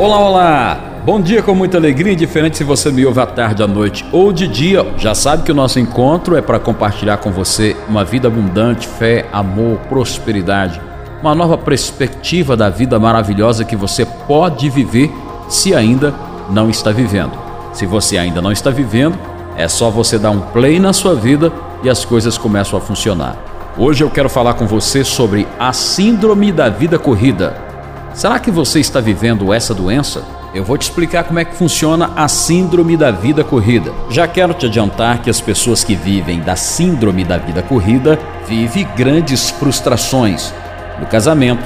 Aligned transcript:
Olá, 0.00 0.18
olá! 0.18 0.80
Bom 1.04 1.20
dia 1.20 1.42
com 1.42 1.54
muita 1.54 1.76
alegria, 1.76 2.14
indiferente 2.14 2.56
se 2.56 2.64
você 2.64 2.90
me 2.90 3.04
ouve 3.04 3.20
à 3.20 3.26
tarde, 3.26 3.62
à 3.62 3.66
noite 3.66 4.02
ou 4.10 4.32
de 4.32 4.48
dia. 4.48 4.94
Já 4.96 5.14
sabe 5.14 5.42
que 5.42 5.52
o 5.52 5.54
nosso 5.54 5.78
encontro 5.78 6.34
é 6.34 6.40
para 6.40 6.58
compartilhar 6.58 7.18
com 7.18 7.30
você 7.30 7.76
uma 7.86 8.02
vida 8.02 8.26
abundante, 8.26 8.88
fé, 8.88 9.26
amor, 9.30 9.76
prosperidade, 9.90 10.80
uma 11.20 11.34
nova 11.34 11.58
perspectiva 11.58 12.56
da 12.56 12.70
vida 12.70 12.98
maravilhosa 12.98 13.62
que 13.62 13.76
você 13.76 14.06
pode 14.06 14.70
viver 14.70 15.12
se 15.50 15.74
ainda 15.74 16.14
não 16.48 16.70
está 16.70 16.90
vivendo. 16.90 17.32
Se 17.74 17.84
você 17.84 18.16
ainda 18.16 18.40
não 18.40 18.52
está 18.52 18.70
vivendo, 18.70 19.18
é 19.54 19.68
só 19.68 19.90
você 19.90 20.18
dar 20.18 20.30
um 20.30 20.40
play 20.40 20.80
na 20.80 20.94
sua 20.94 21.14
vida 21.14 21.52
e 21.82 21.90
as 21.90 22.06
coisas 22.06 22.38
começam 22.38 22.78
a 22.78 22.80
funcionar. 22.80 23.36
Hoje 23.76 24.02
eu 24.02 24.08
quero 24.08 24.30
falar 24.30 24.54
com 24.54 24.66
você 24.66 25.04
sobre 25.04 25.46
a 25.58 25.74
Síndrome 25.74 26.52
da 26.52 26.70
Vida 26.70 26.98
Corrida. 26.98 27.69
Será 28.12 28.38
que 28.38 28.50
você 28.50 28.80
está 28.80 29.00
vivendo 29.00 29.52
essa 29.52 29.72
doença? 29.72 30.22
Eu 30.52 30.64
vou 30.64 30.76
te 30.76 30.82
explicar 30.82 31.24
como 31.24 31.38
é 31.38 31.44
que 31.44 31.54
funciona 31.54 32.10
a 32.16 32.26
síndrome 32.26 32.96
da 32.96 33.12
vida 33.12 33.44
corrida. 33.44 33.92
Já 34.10 34.26
quero 34.26 34.52
te 34.52 34.66
adiantar 34.66 35.22
que 35.22 35.30
as 35.30 35.40
pessoas 35.40 35.84
que 35.84 35.94
vivem 35.94 36.40
da 36.40 36.56
síndrome 36.56 37.24
da 37.24 37.38
vida 37.38 37.62
corrida 37.62 38.18
vivem 38.48 38.86
grandes 38.96 39.50
frustrações 39.50 40.52
no 40.98 41.06
casamento, 41.06 41.62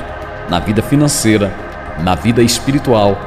na 0.50 0.60
vida 0.60 0.82
financeira, 0.82 1.52
na 2.02 2.14
vida 2.14 2.42
espiritual, 2.42 3.18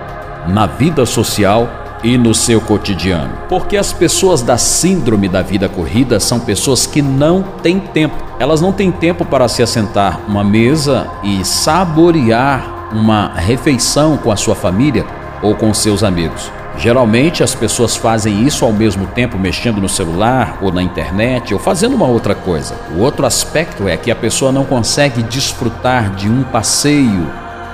na 0.48 0.68
vida 0.68 1.04
social 1.06 1.68
e 2.04 2.20
no 2.20 2.36
seu 2.36 2.62
cotidiano. 2.62 3.36
Porque 3.50 3.78
as 3.78 3.92
pessoas 3.92 4.44
da 4.44 4.60
síndrome 4.60 5.28
da 5.28 5.42
vida 5.42 5.68
corrida 5.68 6.20
são 6.20 6.40
pessoas 6.40 6.86
que 6.86 7.02
não 7.02 7.42
têm 7.42 7.80
tempo. 7.80 8.16
Elas 8.40 8.62
não 8.62 8.72
têm 8.72 8.92
tempo 8.92 9.26
para 9.26 9.48
se 9.48 9.64
assentar 9.64 10.22
uma 10.28 10.44
mesa 10.44 11.08
e 11.24 11.44
saborear 11.44 12.77
uma 12.92 13.32
refeição 13.36 14.18
com 14.18 14.32
a 14.32 14.36
sua 14.36 14.56
família 14.56 15.06
ou 15.42 15.56
com 15.56 15.74
seus 15.74 16.04
amigos. 16.04 16.52
Geralmente 16.78 17.44
as 17.44 17.56
pessoas 17.56 17.96
fazem 17.96 18.46
isso 18.46 18.64
ao 18.64 18.72
mesmo 18.72 19.08
tempo 19.08 19.38
mexendo 19.38 19.82
no 19.82 19.90
celular 19.90 20.60
ou 20.62 20.72
na 20.72 20.84
internet 20.84 21.54
ou 21.54 21.60
fazendo 21.60 21.96
uma 21.96 22.06
outra 22.06 22.36
coisa. 22.36 22.76
O 22.96 23.00
outro 23.00 23.26
aspecto 23.26 23.88
é 23.88 23.98
que 23.98 24.12
a 24.12 24.16
pessoa 24.16 24.52
não 24.52 24.64
consegue 24.64 25.24
desfrutar 25.24 26.12
de 26.12 26.30
um 26.30 26.44
passeio 26.44 27.28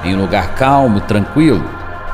em 0.05 0.15
um 0.15 0.21
lugar 0.21 0.55
calmo, 0.55 1.01
tranquilo. 1.01 1.63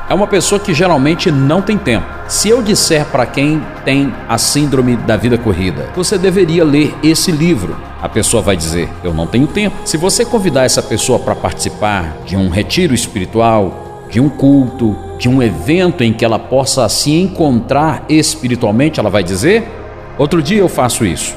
É 0.08 0.14
uma 0.14 0.26
pessoa 0.26 0.58
que 0.58 0.74
geralmente 0.74 1.30
não 1.30 1.62
tem 1.62 1.78
tempo. 1.78 2.06
Se 2.26 2.48
eu 2.48 2.60
disser 2.60 3.04
para 3.06 3.24
quem 3.24 3.62
tem 3.84 4.12
a 4.28 4.36
síndrome 4.36 4.96
da 4.96 5.16
vida 5.16 5.38
corrida, 5.38 5.88
você 5.94 6.18
deveria 6.18 6.64
ler 6.64 6.96
esse 7.04 7.30
livro. 7.30 7.76
A 8.02 8.08
pessoa 8.08 8.42
vai 8.42 8.56
dizer: 8.56 8.88
Eu 9.04 9.12
não 9.12 9.26
tenho 9.26 9.46
tempo. 9.46 9.76
Se 9.84 9.96
você 9.96 10.24
convidar 10.24 10.64
essa 10.64 10.82
pessoa 10.82 11.18
para 11.18 11.34
participar 11.34 12.18
de 12.24 12.36
um 12.36 12.48
retiro 12.48 12.94
espiritual, 12.94 14.06
de 14.10 14.20
um 14.20 14.28
culto, 14.28 14.96
de 15.18 15.28
um 15.28 15.42
evento 15.42 16.02
em 16.02 16.12
que 16.12 16.24
ela 16.24 16.38
possa 16.38 16.88
se 16.88 17.12
encontrar 17.12 18.04
espiritualmente, 18.08 18.98
ela 18.98 19.10
vai 19.10 19.22
dizer: 19.22 19.68
Outro 20.18 20.42
dia 20.42 20.58
eu 20.58 20.68
faço 20.68 21.04
isso. 21.04 21.34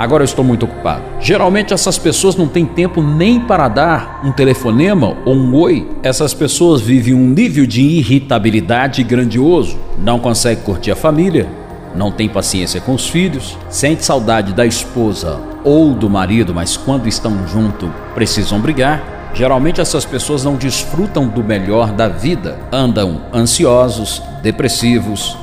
Agora 0.00 0.22
eu 0.22 0.24
estou 0.24 0.42
muito 0.42 0.64
ocupado. 0.64 1.02
Geralmente 1.20 1.74
essas 1.74 1.98
pessoas 1.98 2.34
não 2.34 2.48
têm 2.48 2.64
tempo 2.64 3.02
nem 3.02 3.38
para 3.38 3.68
dar 3.68 4.22
um 4.24 4.32
telefonema 4.32 5.14
ou 5.26 5.34
um 5.34 5.54
oi. 5.54 5.86
Essas 6.02 6.32
pessoas 6.32 6.80
vivem 6.80 7.12
um 7.12 7.28
nível 7.28 7.66
de 7.66 7.82
irritabilidade 7.82 9.02
grandioso. 9.02 9.76
Não 9.98 10.18
conseguem 10.18 10.64
curtir 10.64 10.90
a 10.90 10.96
família, 10.96 11.46
não 11.94 12.10
tem 12.10 12.28
paciência 12.28 12.80
com 12.80 12.94
os 12.94 13.08
filhos, 13.08 13.56
sente 13.68 14.04
saudade 14.04 14.52
da 14.52 14.64
esposa 14.66 15.40
ou 15.64 15.94
do 15.94 16.08
marido, 16.08 16.54
mas 16.54 16.76
quando 16.76 17.06
estão 17.06 17.46
juntos 17.48 17.90
precisam 18.14 18.60
brigar. 18.60 19.02
Geralmente 19.32 19.80
essas 19.80 20.04
pessoas 20.04 20.44
não 20.44 20.56
desfrutam 20.56 21.28
do 21.28 21.44
melhor 21.44 21.92
da 21.92 22.08
vida, 22.08 22.58
andam 22.72 23.20
ansiosos, 23.32 24.20
depressivos, 24.42 25.36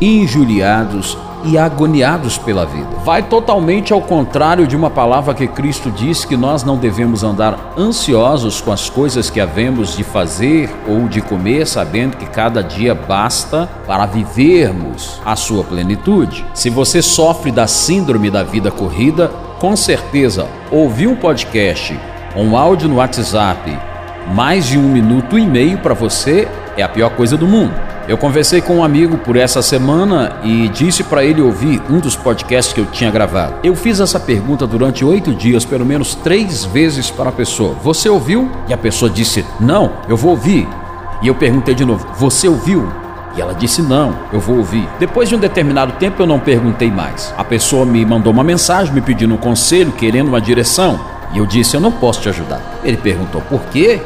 injuriados 0.00 1.16
e 1.44 1.56
agoniados 1.56 2.38
pela 2.38 2.64
vida. 2.64 2.88
Vai 3.04 3.22
totalmente 3.22 3.92
ao 3.92 4.00
contrário 4.00 4.66
de 4.66 4.74
uma 4.74 4.90
palavra 4.90 5.34
que 5.34 5.46
Cristo 5.46 5.90
diz 5.90 6.24
que 6.24 6.36
nós 6.36 6.64
não 6.64 6.76
devemos 6.76 7.22
andar 7.22 7.72
ansiosos 7.78 8.60
com 8.60 8.72
as 8.72 8.90
coisas 8.90 9.30
que 9.30 9.40
havemos 9.40 9.96
de 9.96 10.02
fazer 10.02 10.68
ou 10.88 11.08
de 11.08 11.20
comer, 11.20 11.66
sabendo 11.66 12.16
que 12.16 12.26
cada 12.26 12.62
dia 12.62 12.94
basta 12.94 13.68
para 13.86 14.06
vivermos 14.06 15.20
a 15.24 15.36
sua 15.36 15.62
plenitude. 15.62 16.44
Se 16.52 16.68
você 16.68 17.00
sofre 17.00 17.52
da 17.52 17.66
síndrome 17.66 18.30
da 18.30 18.42
vida 18.42 18.70
corrida, 18.70 19.30
com 19.60 19.76
certeza 19.76 20.46
ouvir 20.70 21.06
um 21.06 21.16
podcast 21.16 21.96
um 22.36 22.54
áudio 22.54 22.88
no 22.88 22.96
WhatsApp 22.96 23.78
mais 24.34 24.66
de 24.66 24.76
um 24.76 24.82
minuto 24.82 25.38
e 25.38 25.46
meio 25.46 25.78
para 25.78 25.94
você 25.94 26.46
é 26.76 26.82
a 26.82 26.88
pior 26.88 27.10
coisa 27.10 27.36
do 27.36 27.46
mundo. 27.46 27.85
Eu 28.08 28.16
conversei 28.16 28.60
com 28.60 28.76
um 28.76 28.84
amigo 28.84 29.18
por 29.18 29.36
essa 29.36 29.60
semana 29.60 30.36
e 30.44 30.68
disse 30.68 31.02
para 31.02 31.24
ele 31.24 31.42
ouvir 31.42 31.82
um 31.90 31.98
dos 31.98 32.14
podcasts 32.14 32.72
que 32.72 32.80
eu 32.80 32.86
tinha 32.86 33.10
gravado. 33.10 33.54
Eu 33.64 33.74
fiz 33.74 33.98
essa 33.98 34.20
pergunta 34.20 34.64
durante 34.64 35.04
oito 35.04 35.34
dias, 35.34 35.64
pelo 35.64 35.84
menos 35.84 36.14
três 36.14 36.64
vezes 36.64 37.10
para 37.10 37.30
a 37.30 37.32
pessoa: 37.32 37.74
Você 37.82 38.08
ouviu? 38.08 38.48
E 38.68 38.72
a 38.72 38.78
pessoa 38.78 39.10
disse: 39.10 39.44
Não, 39.58 39.92
eu 40.08 40.16
vou 40.16 40.30
ouvir. 40.30 40.68
E 41.20 41.26
eu 41.26 41.34
perguntei 41.34 41.74
de 41.74 41.84
novo: 41.84 42.06
Você 42.16 42.46
ouviu? 42.46 42.88
E 43.36 43.40
ela 43.40 43.52
disse: 43.52 43.82
Não, 43.82 44.16
eu 44.32 44.38
vou 44.38 44.58
ouvir. 44.58 44.88
Depois 45.00 45.28
de 45.28 45.34
um 45.34 45.40
determinado 45.40 45.94
tempo, 45.94 46.22
eu 46.22 46.26
não 46.26 46.38
perguntei 46.38 46.92
mais. 46.92 47.34
A 47.36 47.42
pessoa 47.42 47.84
me 47.84 48.04
mandou 48.04 48.32
uma 48.32 48.44
mensagem 48.44 48.94
me 48.94 49.00
pedindo 49.00 49.34
um 49.34 49.38
conselho, 49.38 49.90
querendo 49.90 50.28
uma 50.28 50.40
direção. 50.40 51.00
E 51.32 51.38
eu 51.38 51.46
disse: 51.46 51.74
Eu 51.74 51.80
não 51.80 51.90
posso 51.90 52.20
te 52.20 52.28
ajudar. 52.28 52.60
Ele 52.84 52.96
perguntou: 52.96 53.40
Por 53.42 53.62
quê? 53.72 54.00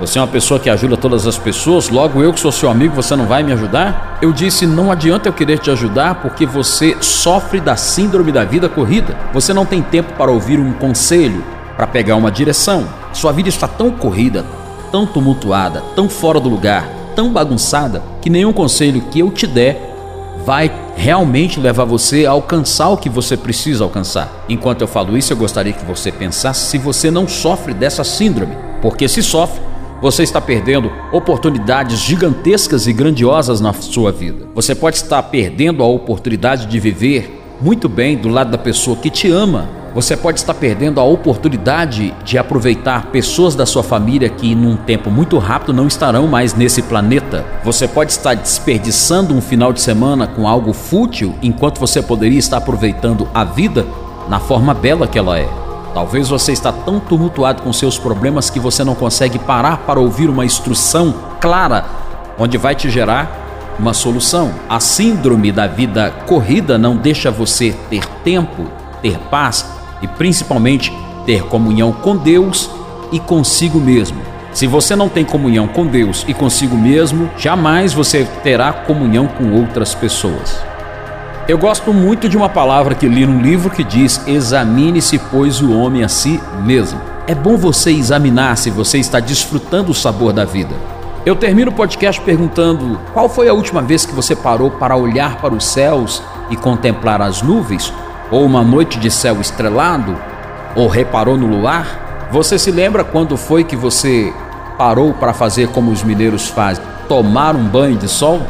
Você 0.00 0.18
é 0.18 0.22
uma 0.22 0.28
pessoa 0.28 0.58
que 0.58 0.70
ajuda 0.70 0.96
todas 0.96 1.26
as 1.26 1.36
pessoas, 1.36 1.90
logo 1.90 2.22
eu 2.22 2.32
que 2.32 2.40
sou 2.40 2.50
seu 2.50 2.70
amigo, 2.70 2.94
você 2.94 3.14
não 3.14 3.26
vai 3.26 3.42
me 3.42 3.52
ajudar? 3.52 4.18
Eu 4.22 4.32
disse: 4.32 4.66
não 4.66 4.90
adianta 4.90 5.28
eu 5.28 5.32
querer 5.32 5.58
te 5.58 5.70
ajudar 5.70 6.22
porque 6.22 6.46
você 6.46 6.96
sofre 7.02 7.60
da 7.60 7.76
síndrome 7.76 8.32
da 8.32 8.42
vida 8.42 8.66
corrida. 8.66 9.14
Você 9.34 9.52
não 9.52 9.66
tem 9.66 9.82
tempo 9.82 10.14
para 10.14 10.30
ouvir 10.30 10.58
um 10.58 10.72
conselho, 10.72 11.44
para 11.76 11.86
pegar 11.86 12.16
uma 12.16 12.30
direção. 12.30 12.88
Sua 13.12 13.30
vida 13.30 13.50
está 13.50 13.68
tão 13.68 13.90
corrida, 13.90 14.42
tão 14.90 15.04
tumultuada, 15.04 15.82
tão 15.94 16.08
fora 16.08 16.40
do 16.40 16.48
lugar, 16.48 16.88
tão 17.14 17.30
bagunçada, 17.30 18.02
que 18.22 18.30
nenhum 18.30 18.54
conselho 18.54 19.02
que 19.10 19.20
eu 19.20 19.30
te 19.30 19.46
der 19.46 19.94
vai 20.46 20.72
realmente 20.96 21.60
levar 21.60 21.84
você 21.84 22.24
a 22.24 22.30
alcançar 22.30 22.88
o 22.88 22.96
que 22.96 23.10
você 23.10 23.36
precisa 23.36 23.84
alcançar. 23.84 24.32
Enquanto 24.48 24.80
eu 24.80 24.88
falo 24.88 25.18
isso, 25.18 25.30
eu 25.30 25.36
gostaria 25.36 25.74
que 25.74 25.84
você 25.84 26.10
pensasse 26.10 26.70
se 26.70 26.78
você 26.78 27.10
não 27.10 27.28
sofre 27.28 27.74
dessa 27.74 28.02
síndrome, 28.02 28.56
porque 28.80 29.06
se 29.06 29.22
sofre, 29.22 29.69
você 30.00 30.22
está 30.22 30.40
perdendo 30.40 30.90
oportunidades 31.12 31.98
gigantescas 32.00 32.86
e 32.86 32.92
grandiosas 32.92 33.60
na 33.60 33.72
sua 33.72 34.10
vida. 34.10 34.46
Você 34.54 34.74
pode 34.74 34.96
estar 34.96 35.22
perdendo 35.24 35.82
a 35.82 35.86
oportunidade 35.86 36.66
de 36.66 36.80
viver 36.80 37.38
muito 37.60 37.88
bem 37.88 38.16
do 38.16 38.28
lado 38.28 38.50
da 38.50 38.58
pessoa 38.58 38.96
que 38.96 39.10
te 39.10 39.30
ama. 39.30 39.68
Você 39.94 40.16
pode 40.16 40.38
estar 40.38 40.54
perdendo 40.54 41.00
a 41.00 41.04
oportunidade 41.04 42.14
de 42.24 42.38
aproveitar 42.38 43.06
pessoas 43.06 43.56
da 43.56 43.66
sua 43.66 43.82
família 43.82 44.28
que, 44.28 44.54
num 44.54 44.76
tempo 44.76 45.10
muito 45.10 45.36
rápido, 45.36 45.72
não 45.72 45.88
estarão 45.88 46.28
mais 46.28 46.54
nesse 46.54 46.80
planeta. 46.80 47.44
Você 47.64 47.88
pode 47.88 48.12
estar 48.12 48.34
desperdiçando 48.34 49.34
um 49.34 49.40
final 49.40 49.72
de 49.72 49.80
semana 49.80 50.28
com 50.28 50.46
algo 50.46 50.72
fútil, 50.72 51.34
enquanto 51.42 51.80
você 51.80 52.00
poderia 52.00 52.38
estar 52.38 52.58
aproveitando 52.58 53.28
a 53.34 53.44
vida 53.44 53.84
na 54.28 54.38
forma 54.38 54.72
bela 54.72 55.08
que 55.08 55.18
ela 55.18 55.38
é. 55.38 55.69
Talvez 55.92 56.28
você 56.28 56.52
está 56.52 56.72
tão 56.72 57.00
tumultuado 57.00 57.62
com 57.62 57.72
seus 57.72 57.98
problemas 57.98 58.48
que 58.48 58.60
você 58.60 58.84
não 58.84 58.94
consegue 58.94 59.38
parar 59.38 59.78
para 59.78 59.98
ouvir 59.98 60.30
uma 60.30 60.44
instrução 60.44 61.14
clara 61.40 61.84
onde 62.38 62.56
vai 62.56 62.74
te 62.74 62.88
gerar 62.88 63.76
uma 63.78 63.92
solução. 63.92 64.52
A 64.68 64.78
síndrome 64.78 65.50
da 65.50 65.66
vida 65.66 66.10
corrida 66.26 66.78
não 66.78 66.96
deixa 66.96 67.30
você 67.30 67.74
ter 67.88 68.06
tempo, 68.22 68.66
ter 69.02 69.18
paz 69.30 69.66
e 70.00 70.06
principalmente 70.06 70.92
ter 71.26 71.44
comunhão 71.44 71.92
com 71.92 72.16
Deus 72.16 72.70
e 73.10 73.18
consigo 73.18 73.80
mesmo. 73.80 74.20
Se 74.52 74.66
você 74.66 74.96
não 74.96 75.08
tem 75.08 75.24
comunhão 75.24 75.68
com 75.68 75.86
Deus 75.86 76.24
e 76.26 76.34
consigo 76.34 76.76
mesmo, 76.76 77.30
jamais 77.36 77.92
você 77.92 78.26
terá 78.42 78.72
comunhão 78.72 79.26
com 79.26 79.52
outras 79.52 79.94
pessoas. 79.94 80.60
Eu 81.50 81.58
gosto 81.58 81.92
muito 81.92 82.28
de 82.28 82.36
uma 82.36 82.48
palavra 82.48 82.94
que 82.94 83.08
li 83.08 83.26
num 83.26 83.42
livro 83.42 83.70
que 83.70 83.82
diz: 83.82 84.22
examine-se, 84.24 85.18
pois, 85.18 85.60
o 85.60 85.76
homem 85.76 86.04
a 86.04 86.08
si 86.08 86.40
mesmo. 86.62 87.00
É 87.26 87.34
bom 87.34 87.56
você 87.56 87.90
examinar 87.90 88.56
se 88.56 88.70
você 88.70 88.98
está 88.98 89.18
desfrutando 89.18 89.90
o 89.90 89.94
sabor 89.94 90.32
da 90.32 90.44
vida. 90.44 90.76
Eu 91.26 91.34
termino 91.34 91.72
o 91.72 91.74
podcast 91.74 92.20
perguntando: 92.20 93.00
qual 93.12 93.28
foi 93.28 93.48
a 93.48 93.52
última 93.52 93.82
vez 93.82 94.06
que 94.06 94.14
você 94.14 94.36
parou 94.36 94.70
para 94.70 94.94
olhar 94.94 95.40
para 95.40 95.52
os 95.52 95.64
céus 95.64 96.22
e 96.50 96.56
contemplar 96.56 97.20
as 97.20 97.42
nuvens? 97.42 97.92
Ou 98.30 98.44
uma 98.44 98.62
noite 98.62 99.00
de 99.00 99.10
céu 99.10 99.40
estrelado? 99.40 100.16
Ou 100.76 100.86
reparou 100.86 101.36
no 101.36 101.48
luar? 101.48 102.28
Você 102.30 102.60
se 102.60 102.70
lembra 102.70 103.02
quando 103.02 103.36
foi 103.36 103.64
que 103.64 103.74
você 103.74 104.32
parou 104.78 105.12
para 105.14 105.32
fazer 105.32 105.66
como 105.70 105.90
os 105.90 106.04
mineiros 106.04 106.46
fazem? 106.46 106.84
Tomar 107.08 107.56
um 107.56 107.64
banho 107.64 107.96
de 107.96 108.06
sol? 108.06 108.40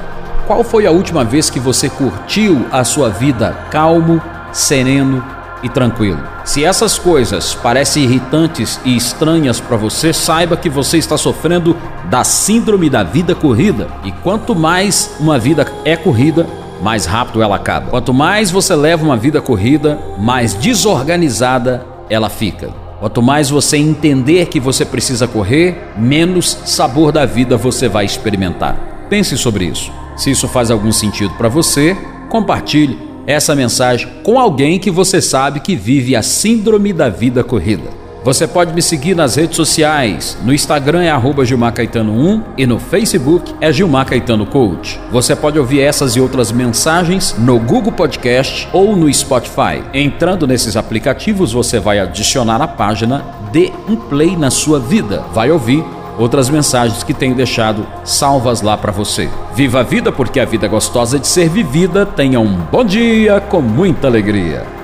Qual 0.51 0.65
foi 0.65 0.85
a 0.85 0.91
última 0.91 1.25
vez 1.25 1.49
que 1.49 1.61
você 1.61 1.89
curtiu 1.89 2.67
a 2.73 2.83
sua 2.83 3.09
vida 3.09 3.57
calmo, 3.71 4.21
sereno, 4.51 5.25
e 5.63 5.69
tranquilo. 5.69 6.19
Se 6.45 6.65
essas 6.65 6.99
coisas 6.99 7.55
parecem 7.55 8.03
irritantes 8.03 8.81
e 8.85 8.97
estranhas 8.97 9.61
para 9.61 9.77
você, 9.77 10.13
saiba 10.13 10.57
que 10.57 10.69
você 10.69 10.99
está 10.99 11.17
sofrendo 11.17 11.77
da 12.07 12.25
síndrome 12.25 12.91
da 12.91 13.05
vida 13.05 13.33
corrida. 13.33 13.87
E 14.03 14.11
quanto 14.11 14.53
mais 14.53 15.15
uma 15.21 15.39
vida 15.39 15.71
é 15.85 15.97
corrida, 15.97 16.45
mais 16.83 17.07
rápido 17.07 17.41
ela 17.41 17.55
acaba. 17.55 17.89
Quanto 17.89 18.13
mais 18.13 18.51
você 18.51 18.75
leva 18.75 19.05
uma 19.05 19.17
vida 19.17 19.41
corrida, 19.41 20.01
mais 20.19 20.53
desorganizada 20.55 21.87
ela 22.09 22.29
fica. 22.29 22.71
Quanto 22.99 23.23
mais 23.23 23.51
você 23.51 23.77
entender 23.77 24.47
que 24.47 24.59
você 24.59 24.85
precisa 24.85 25.29
correr, 25.29 25.93
menos 25.97 26.59
sabor 26.65 27.13
da 27.13 27.25
vida 27.25 27.57
você 27.57 27.89
vai 27.89 28.05
experimentar. 28.05 29.07
Pense 29.09 29.39
sobre 29.39 29.67
isso. 29.67 30.00
Se 30.17 30.31
isso 30.31 30.49
faz 30.49 30.71
algum 30.71 30.93
sentido 30.93 31.35
para 31.35 31.49
você, 31.49 31.97
compartilhe 32.29 32.99
essa 33.27 33.55
mensagem 33.55 34.09
com 34.23 34.39
alguém 34.39 34.79
que 34.79 34.91
você 34.91 35.21
sabe 35.21 35.61
que 35.61 35.77
vive 35.77 36.17
a 36.17 36.23
síndrome 36.23 36.93
da 36.93 37.09
vida 37.09 37.45
corrida. 37.45 38.01
Você 38.23 38.47
pode 38.47 38.75
me 38.75 38.83
seguir 38.83 39.17
nas 39.17 39.37
redes 39.37 39.57
sociais. 39.57 40.37
No 40.45 40.53
Instagram 40.53 41.03
é 41.03 41.11
arroba 41.11 41.43
Gilmar 41.43 41.73
Caetano 41.73 42.13
1 42.13 42.43
e 42.59 42.67
no 42.67 42.79
Facebook 42.79 43.55
é 43.63 43.73
Gilmar 43.73 44.05
Caetano 44.05 44.45
Coach. 44.45 45.01
Você 45.11 45.35
pode 45.35 45.59
ouvir 45.59 45.81
essas 45.81 46.17
e 46.17 46.21
outras 46.21 46.53
mensagens 46.53 47.35
no 47.39 47.59
Google 47.59 47.93
Podcast 47.93 48.69
ou 48.75 48.95
no 48.95 49.13
Spotify. 49.13 49.83
Entrando 49.95 50.47
nesses 50.47 50.77
aplicativos, 50.77 51.53
você 51.53 51.81
vai 51.81 51.99
adicionar 51.99 52.61
a 52.61 52.69
página 52.69 53.25
Dê 53.53 53.73
um 53.89 53.97
Play 53.97 54.37
na 54.37 54.51
sua 54.51 54.79
vida. 54.79 55.25
Vai 55.33 55.51
ouvir 55.51 55.83
outras 56.21 56.51
mensagens 56.51 57.03
que 57.03 57.15
tenho 57.15 57.35
deixado 57.35 57.87
salvas 58.05 58.61
lá 58.61 58.77
para 58.77 58.93
você. 58.93 59.29
Viva 59.55 59.81
a 59.81 59.83
vida 59.83 60.13
porque 60.13 60.39
a 60.39 60.45
vida 60.45 60.67
é 60.67 60.69
gostosa 60.69 61.19
de 61.19 61.27
ser 61.27 61.49
vivida. 61.49 62.05
Tenha 62.05 62.39
um 62.39 62.55
bom 62.55 62.85
dia 62.85 63.41
com 63.41 63.63
muita 63.63 64.07
alegria. 64.07 64.80